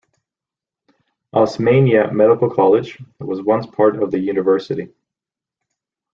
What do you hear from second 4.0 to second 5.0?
of the university.